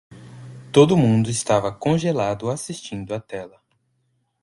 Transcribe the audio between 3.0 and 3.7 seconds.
a tela.